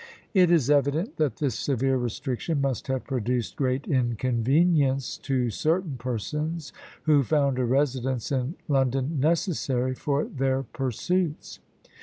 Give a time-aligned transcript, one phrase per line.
[0.33, 6.73] It is evident that this severe restriction must have produced great inconvenience to certain persons
[7.03, 11.59] who found a residence in London necessary for their pursuits.